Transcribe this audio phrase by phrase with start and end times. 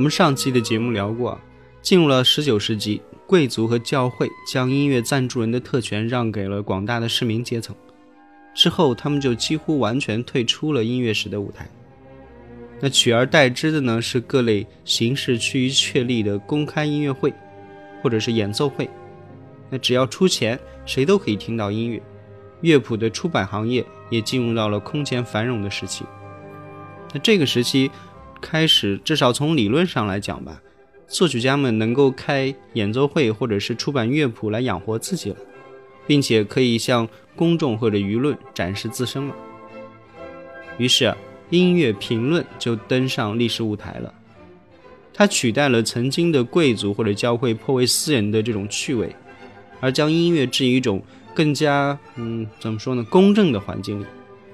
[0.00, 1.38] 我们上期的节目聊过，
[1.82, 7.76] 进入了十九世纪，贵族和教会将音乐赞助人的特权让给了广大的市民阶层，
[8.54, 11.68] 之后他们就几乎完全退出了音乐史的舞台。
[12.80, 17.30] 那取而代之的呢，是各类形式趋于确立的公开音乐会，
[18.02, 18.88] 或者是演奏会。
[19.68, 22.00] 那只要出钱，谁都可以听到音乐。
[22.62, 26.06] 乐谱的出版行业也进入到了空前繁荣的时期。
[27.12, 27.90] 那这个时期
[28.40, 30.60] 开始，至少从理论上来讲吧，
[31.06, 35.36] 作曲家们能够开演奏会或者是出版乐谱来养活自己了，
[36.06, 39.34] 并且可以向公众或者舆论展示自身了。
[40.78, 41.14] 于是。
[41.50, 44.14] 音乐评论就登上历史舞台了，
[45.12, 49.12] 它取代了曾经的贵族或者教会颇为私人的这种趣味，
[49.80, 51.02] 而将音乐置于一种
[51.34, 54.06] 更加嗯怎么说呢公正的环境里。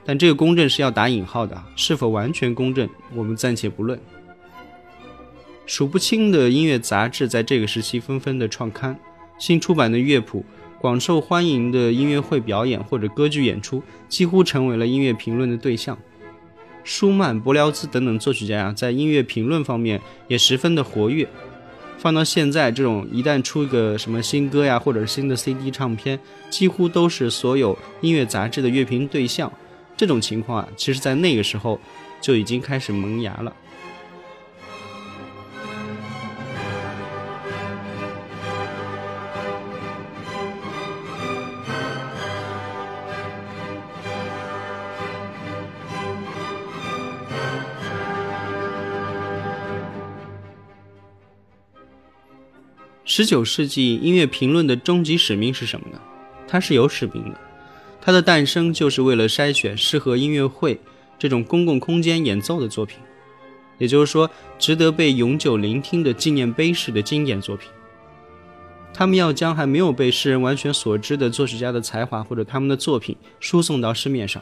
[0.06, 3.98] 但这个公正是要打引号的，是否完全公正，我们暂且不论。
[5.66, 8.96] 数不清的音乐杂志在这个时期纷纷的创刊，
[9.36, 10.44] 新出版的乐谱，
[10.80, 15.98] 广受欢迎的音乐会表演或者歌剧演出，几乎成为了音乐评论的对象。
[16.84, 21.28] 舒曼、柏辽兹等等作曲家呀，在音乐评论方面也十分的活跃。
[21.98, 29.52] 放到现在，这种一旦出一个什么新歌呀，或者是新的 CD 唱片，几乎都是所有音乐杂志的乐评对象。
[29.96, 31.80] 这种情况啊，其实在那个时候
[32.20, 33.54] 就已经开始萌芽了。
[53.08, 55.98] 十九世纪音乐评论的终极使命是什么呢？
[56.46, 57.40] 它是有使命的，
[58.06, 60.78] 它的诞生就是为了筛选适合音乐会
[61.18, 63.00] 这种公共空间演奏的作品，
[63.78, 67.68] 也就是说，值得被永久聆听的纪念碑式的经典作品。
[68.94, 74.40] 他们要将还没有被世人完全所知的作曲家的才华或者他们的作品输送到市面上。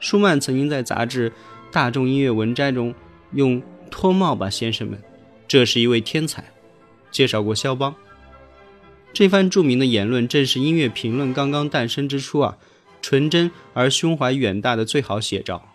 [0.00, 1.30] 舒曼曾经在杂志
[1.70, 2.92] 《大众音乐文摘》中
[3.34, 5.00] 用“脱帽吧，先生们，
[5.46, 6.44] 这是一位天才”。
[7.12, 7.94] 介绍过肖邦，
[9.18, 12.56] 这番著名的言论正是音乐评论刚刚诞生之初啊，
[13.02, 15.74] 纯真而胸怀远大的最好写照。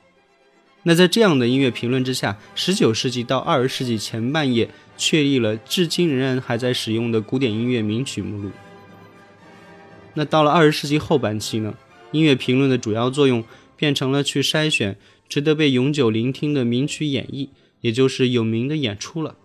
[0.83, 8.49] 那在这样的音乐评论之下，十九世纪到二十世纪前半叶确立了至今仍然还在使用的古典音乐名曲目录。
[10.13, 11.73] 那到了二十世纪后半期呢，
[12.13, 13.43] 音乐评论的主要作用
[13.75, 14.97] 变成了去筛选
[15.27, 17.49] 值得被永久聆听的名曲演绎，
[17.81, 19.35] 也就是有名的演出了。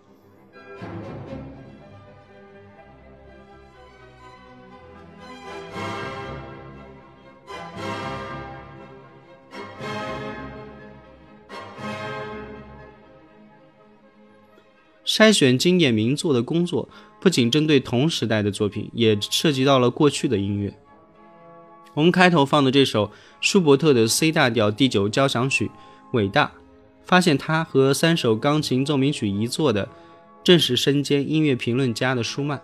[15.19, 16.87] 筛选经典名作的工作
[17.19, 20.73] 不仅针对同时代的作品，也涉及到了过去的音乐。
[21.93, 23.11] 我们开头放的这首
[23.41, 25.69] 舒伯特的 C 大调第九交响曲，
[26.13, 26.49] 伟大，
[27.03, 29.89] 发现他和三首钢琴奏鸣曲一作的，
[30.41, 32.61] 正是身兼音乐评论家的舒曼。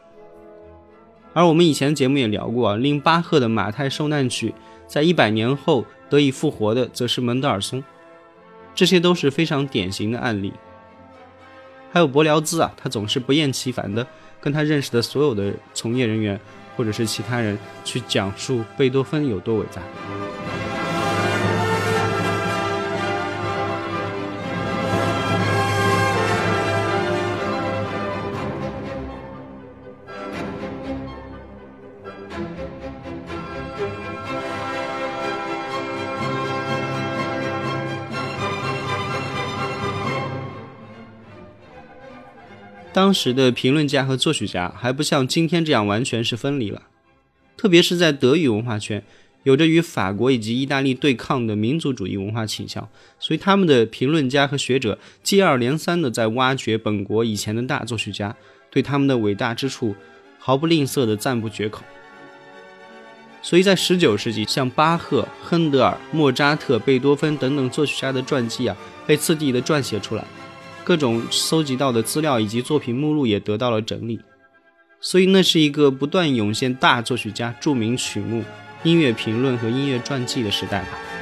[1.34, 4.56] 而我们以前节目也聊过啊，令巴赫的马太受难曲
[4.88, 7.84] 在一百年后得以复活的，则是门德尔松。
[8.74, 10.54] 这些都是非常典型的案例。
[11.96, 14.06] 还有柏辽兹啊，他总是不厌其烦的
[14.42, 16.38] 跟他认识的所有的从业人员
[16.76, 19.82] 或者是其他人去讲述贝多芬有多伟大。
[43.06, 46.82] 当时的评论家和作曲家还不像今天这样完全是分离了，
[47.56, 49.04] 特别是在德语文化圈，
[49.44, 58.36] 有着与法国以及意大利对抗的民族主义文化倾向，所以他们的评论家和学者接二连三的在挖掘本国以前的大作曲家，
[58.72, 59.96] 对他们的伟大之处
[60.40, 61.84] 毫不吝啬的赞不绝口。
[63.44, 70.26] 所以在19世纪，像巴赫、亨德尔、莫扎特、贝多芬等等作曲家的传记啊，被次第的撰写出来。
[70.86, 74.20] 各种搜集到的资料以及作品目录也得到了整理，
[75.02, 78.44] 所以那是一个不断涌现大作曲家、著名曲目、
[78.84, 81.15] 音乐评论和音乐传记的时代吧。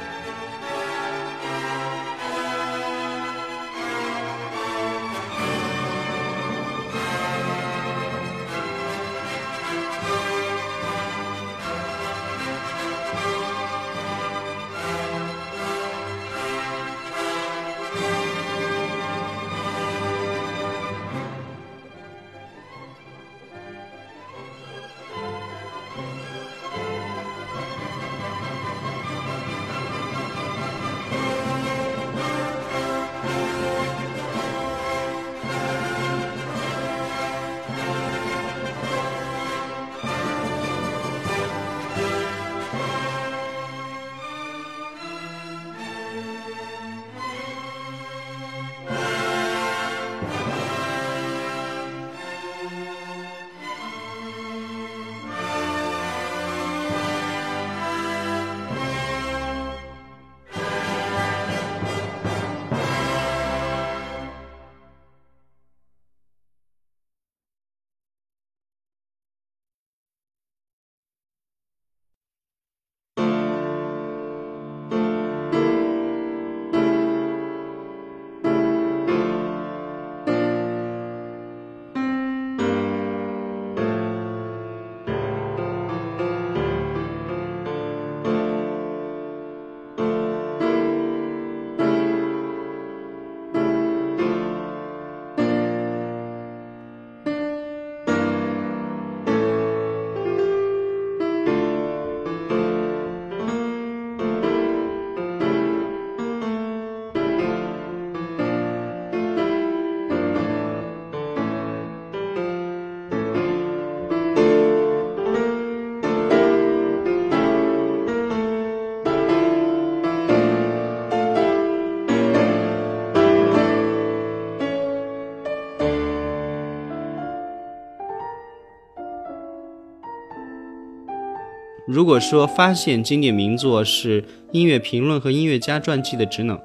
[132.04, 136.60] 如果说发现经典名作是音乐评论和音乐家传记的职能，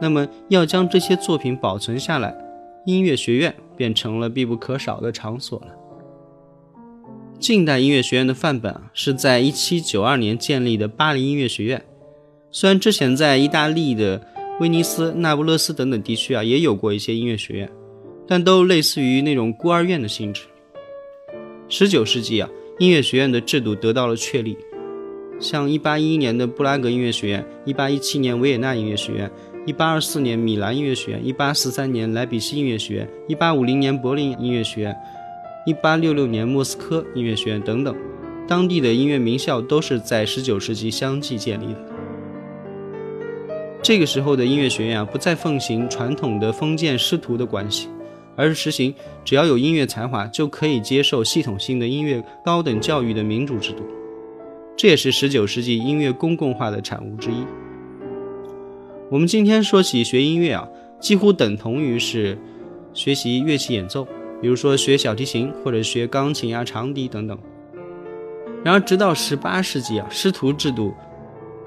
[0.00, 2.32] 那么要将这些作品保存下来，
[2.86, 5.74] 音乐学院便成了必不可少的场所了。
[7.40, 11.84] 近代音乐学院的范本啊，是在1792年建立的巴黎音乐学院。
[12.52, 14.24] 虽然之前在意大利的
[14.60, 17.68] 威尼斯、那不勒斯等等地区啊，也有过一些音乐学院，
[18.24, 20.42] 但都类似于那种孤儿院的性质。
[21.68, 22.48] 19世纪啊。
[22.80, 24.56] 音乐学院的制度得到了确立，
[25.38, 29.30] 像1811年的布拉格音乐学院、1817年维也纳音乐学院、
[29.66, 34.96] 1824年米兰音乐学院、1843年莱比锡音乐学院、1850年柏林音乐学院、
[35.66, 37.94] 1866年莫斯科音乐学院等等，
[38.48, 41.84] 当地的音乐名校都是在19世纪相继建立的。
[43.82, 47.90] 这个时候的音乐学院啊，不再奉行传统的封建师徒的关系。
[48.40, 53.82] 而是实行只要有音乐才华就可以接受系统性的音乐高等教育的民主制度，
[54.78, 57.44] 这也是十九世纪音乐公共化的产物之一。
[59.10, 60.66] 我们今天说起学音乐啊，
[60.98, 62.38] 几乎等同于是
[62.94, 64.08] 学习乐器演奏，
[64.40, 67.38] 比如说学小提琴或者学钢琴啊、长笛等等。
[68.64, 70.94] 然而，直到十八世纪啊，师徒制度。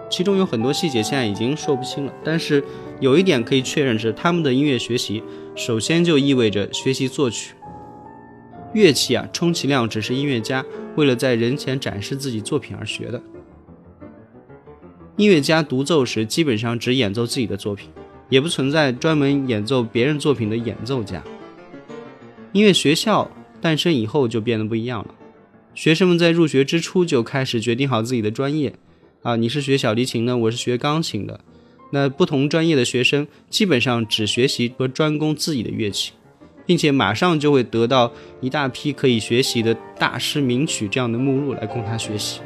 [0.10, 2.64] 其中有很多细节现在已经说不清了，但是
[3.00, 5.24] 有一点可以确认是，他们的音乐学习
[5.56, 7.54] 首先就意味着学习作曲。
[8.74, 13.22] 乐器啊，充其量只是音乐家为了在人前展示自己作品而学的。
[15.16, 17.88] 音乐家独奏时基本上只演奏自己的作品，
[18.30, 21.24] 也不存在专门演奏别人作品的演奏家。
[22.52, 23.30] 音乐学校
[23.62, 25.14] 诞生以后就变得不一样了，
[25.76, 28.74] 学生们在入学之初就开始决定好自己的专业。
[29.22, 31.40] 啊，你是学小提琴的，我是学钢琴的。
[31.94, 36.12] 那不同专业的学生基本上只学习和专攻自己的乐器，
[36.66, 42.42] 并且马上就会得到一大批可以学习的大师名曲这样的目录来供他学习。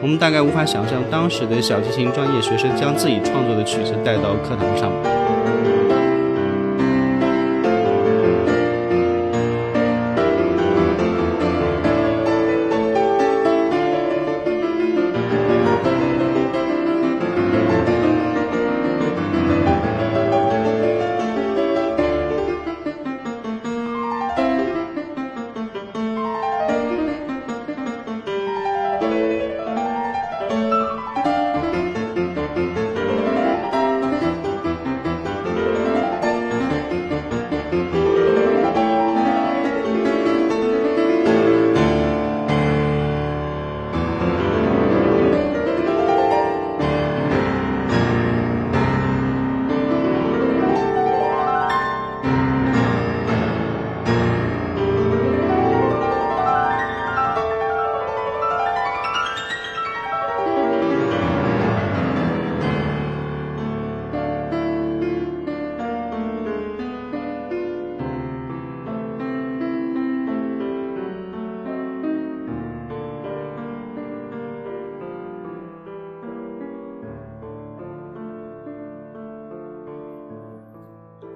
[0.00, 4.90] 我们大概无法想象当时的小提琴专业学生将自己创作的曲子带到课堂上。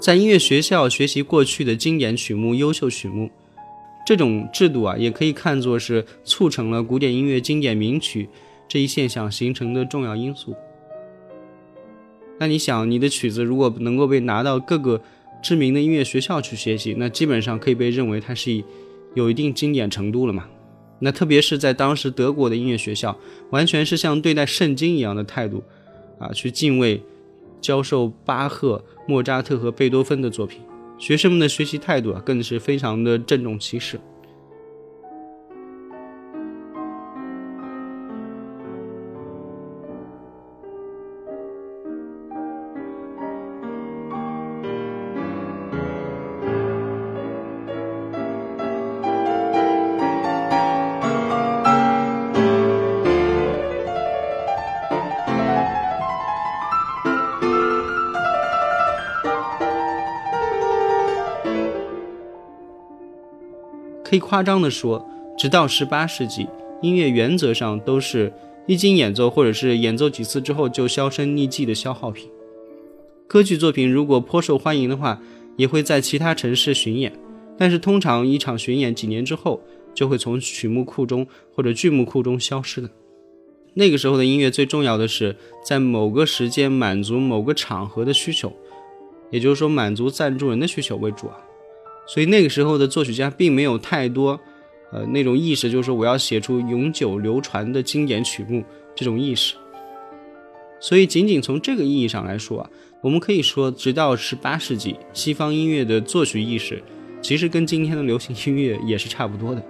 [0.08, 3.28] 在音乐学校学习过去的经典曲目、优秀曲目，
[4.06, 8.26] 这种制度啊，也可以看作是促成了古典音乐经典名曲
[8.66, 10.54] 这一现象形成的重要因素。
[12.38, 14.98] 那你想，你的曲子如果能够被拿到各个
[15.42, 18.64] 知名的音乐学校去学习，那基本上可以被认为它是
[19.14, 20.48] 有一定经典程度了嘛？
[21.00, 23.14] 那特别是在当时德国的音乐学校，
[23.50, 25.62] 完全是像对待圣经一样的态度
[26.18, 26.98] 啊，去敬畏。
[27.60, 30.60] 教授巴赫、莫扎特和贝多芬的作品，
[30.98, 34.00] 学生们的学习态度啊，更是非常的郑重其事。
[64.08, 66.46] 可以夸张地说，直到十八世纪，
[66.80, 68.32] 音乐原则上都是
[68.66, 72.26] 一经演奏或者是演奏几次之后就销声匿迹的消耗品。
[73.26, 75.20] 歌剧作品如果颇受欢迎的话，
[75.58, 77.12] 也会在其他城市巡演，
[77.58, 79.60] 但是通常一场巡演几年之后
[79.92, 82.88] 就会从曲目库中或者剧目库中消失的。
[83.74, 88.50] 那个时候的音乐最重要的是在某个时间满足某个场合的需求，
[89.30, 91.36] 也就是说满足赞助人的需求为主啊。
[92.08, 94.40] 所以那个时候的作曲家并没有太多
[94.90, 98.64] 呃那种意识，就是说我要写出永久流传的经典曲目
[98.96, 99.54] 这种意识。
[100.80, 102.70] 所以，仅仅从这个意义上来说啊，
[103.02, 106.82] 我们可以说，直到十八世纪，西方音乐的作曲意识
[107.20, 109.62] 其实跟今天的流行音乐也是差不多的。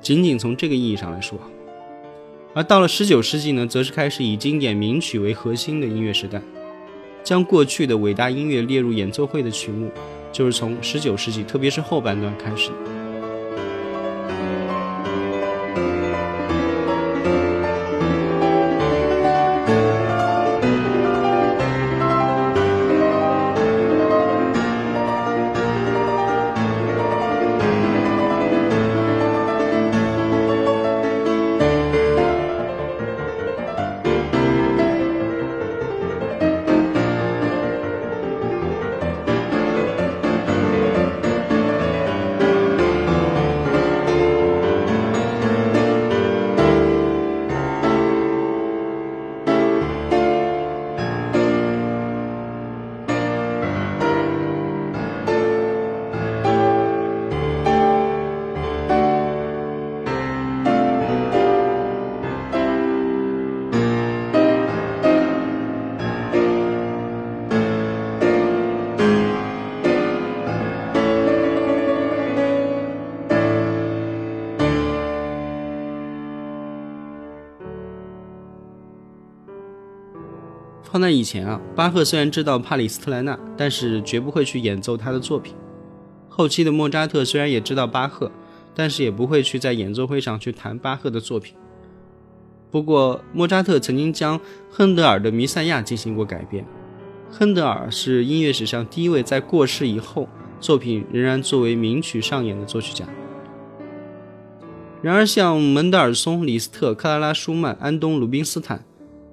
[0.00, 1.38] 仅仅从这个意义上来说，
[2.54, 6.40] 而到了十九世纪呢，则是开始以经典名曲为核心的音乐时代，
[7.22, 9.90] 将过去的伟大音乐列入演奏会的曲目，
[10.32, 12.70] 就是从十九世纪，特别是后半段开始。
[80.98, 85.54] 放在以前啊，巴赫虽然知道帕里斯特莱纳，但是绝不会去演奏他的作品。
[86.28, 88.32] 后期的莫扎特虽然也知道巴赫，
[88.74, 91.54] 但是也不会去在演奏会上去弹巴赫的作品。
[92.72, 96.66] 不过，莫扎特曾经将亨德尔的《弥赛亚》进行过改编。
[97.30, 103.06] 亨德尔是音乐史上第一位在过世以后作品仍然作为名曲上演的作曲家。
[105.00, 108.84] 然而，像门德尔松、李斯特、克拉拉·舒曼、安东·鲁宾斯坦。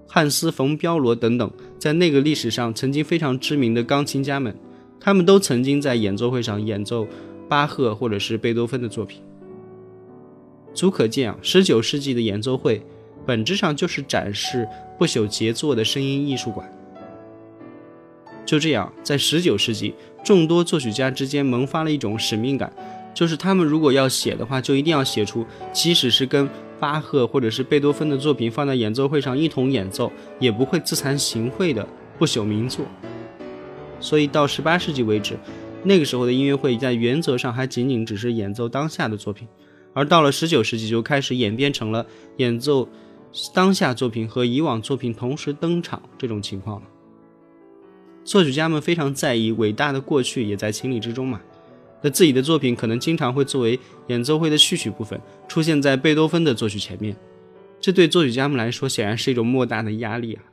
[0.08, 4.56] 汉斯·冯·彪罗等等，在那个历史上曾经非常知名的钢琴家们，
[5.00, 7.08] 他们都曾经在演奏会上演奏
[7.50, 9.22] 巴赫或者是贝多芬的作品。
[10.74, 12.82] 足可见啊，十九世纪的演奏会
[13.26, 16.72] 本质上就是展示不朽杰作的声音艺术馆。
[18.46, 22.72] 就这样，在十九世纪，众多作曲家之间萌发了一种使命感，
[23.14, 26.48] 就是他们如果要写的话，就一定要写出，即使是跟。
[26.80, 32.86] 巴赫或者是贝多芬的作品放在演奏会上一同演奏，也不会自惭形秽的不朽名作。
[34.00, 35.38] 所以到十八世纪为止，
[35.84, 39.48] 那个时候的音乐会在原则上还仅仅只是演奏当下的作品，
[39.94, 42.06] 而到了十九世纪就开始演变成了
[42.38, 42.88] 演奏
[43.54, 46.88] 当下作品和以往作品同时登场这种情况了。
[48.24, 51.40] 作曲家们非常在意伟大的过去，也在情理之中嘛。
[52.06, 57.16] 那自己的作品可能经常会作为演奏会的序曲部分出现在贝多芬的作曲前面，
[57.82, 60.44] 这对作曲家们来说显然是一种莫大的压力啊。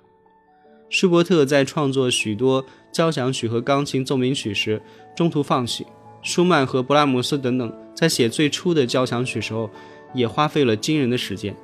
[0.89, 4.81] 舒伯特在创作许多交响曲和钢琴奏鸣曲时
[5.15, 5.85] 中途放弃，
[6.23, 9.69] 舒曼和勃拉姆斯等等在写最初的交响曲时候
[10.15, 11.55] 也花费了惊人的时间。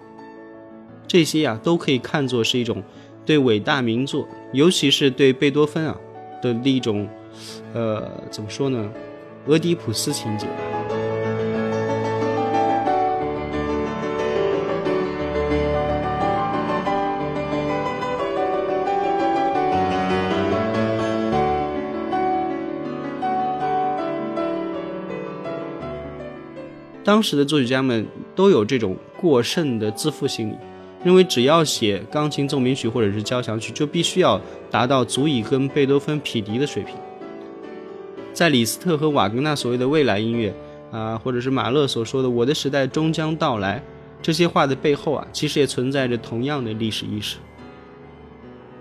[1.06, 2.82] 这些呀都可以看作是一种
[3.24, 5.96] 对伟大名作，尤其是对贝多芬啊
[6.42, 7.08] 的一种，
[7.72, 8.92] 呃，怎么说呢？
[9.48, 10.46] 俄狄浦斯情节。
[27.02, 28.06] 当时的作曲家们
[28.36, 30.56] 都有这种过剩的自负心理，
[31.02, 34.38] 认为只要写钢琴奏鸣曲或者是交响曲，就必须要
[34.70, 36.94] 达到足以跟贝多芬匹敌的水平。
[38.38, 40.54] 在李斯特和瓦格纳所谓的未来音乐
[40.92, 43.82] 啊，或者是马勒所说的“我的时代终将到来”
[44.22, 47.38] 这些话的背后啊，其实也存在着同样的历史意识。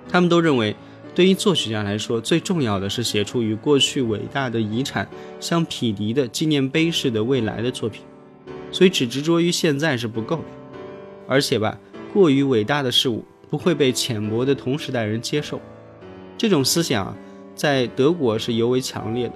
[0.08, 0.76] 他们都认为，
[1.16, 8.04] 对于作曲家来说，最重要的是写出与过去伟大的遗产相匹敌的纪念碑式的未来的作品。
[8.72, 10.44] 所以，只执着于现在是不够的，
[11.28, 11.76] 而且吧，
[12.14, 15.60] 过于伟大的事物不会被浅薄的同时代人接受。
[16.38, 17.18] 这种思想啊，
[17.56, 19.34] 在德国是尤为强烈的。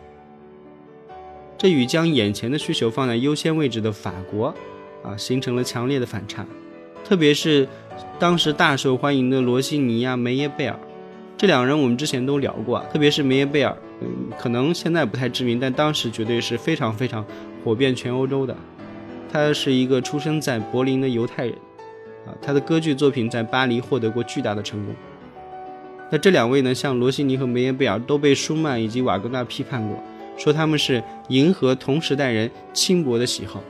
[1.61, 4.47] 这与将眼前的需求放在优先位置的法国，
[5.03, 6.43] 啊，形成了强烈的反差。
[7.03, 7.67] 特别是
[8.17, 10.79] 当时大受欢迎的罗西尼亚、梅耶贝尔，
[11.37, 12.83] 这两人我们之前都聊过。
[12.91, 14.07] 特别是梅耶贝尔，嗯，
[14.39, 17.23] 可能现在不太知名，但当时绝对是非常非常
[17.63, 18.57] 火遍全欧洲的。
[19.31, 21.53] 他是一个出生在柏林的犹太人，
[22.25, 24.95] 啊，他的歌剧作品在巴黎获得过巨大的成功。
[26.09, 30.03] 那这两位呢，像罗西尼和梅耶贝尔，都被舒曼以及瓦格纳批判过。
[30.37, 33.63] 说他们是迎合同时代人轻薄的喜好，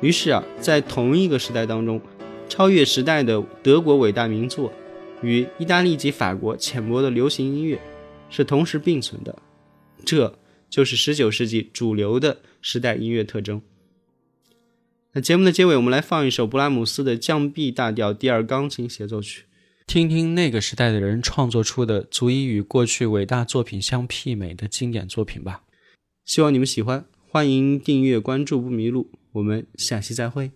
[0.00, 2.00] 于是啊，在同一个时代当中，
[2.48, 4.72] 超越时代的德国伟大名作
[5.22, 7.80] 与意大利及法国浅薄的流行音乐
[8.28, 9.38] 是同时并存的，
[10.04, 13.62] 这就是19世纪主流的时代音乐特征。
[15.12, 19.45] 那节目的结尾，我们来放一首布拉姆斯的降 B 大调第二钢琴协奏曲，
[19.86, 25.62] 听听那个时代的人创作出的足以与过去伟大作品相媲美的经典作品吧。
[26.24, 30.50] 希望你们喜欢，欢迎订阅关注不迷路，我们下期再会。